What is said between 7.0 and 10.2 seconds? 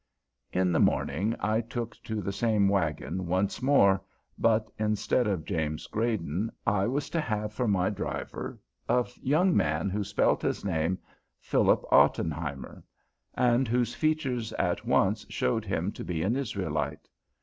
to have for my driver a young man who